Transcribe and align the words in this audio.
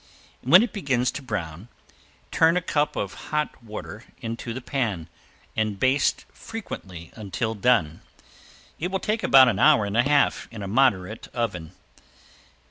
When 0.41 0.63
it 0.63 0.73
begins 0.73 1.11
to 1.11 1.21
brown, 1.21 1.67
turn 2.31 2.57
a 2.57 2.61
cup 2.63 2.95
of 2.95 3.13
hot 3.29 3.61
water 3.63 4.05
into 4.19 4.51
the 4.51 4.59
pan 4.59 5.07
and 5.55 5.79
baste 5.79 6.25
frequently 6.33 7.11
until 7.13 7.53
done. 7.53 8.01
It 8.79 8.89
will 8.89 8.97
take 8.99 9.21
about 9.21 9.47
an 9.47 9.59
hour 9.59 9.85
and 9.85 9.95
a 9.95 10.01
half 10.01 10.47
in 10.49 10.63
a 10.63 10.67
moderate 10.67 11.27
oven. 11.35 11.73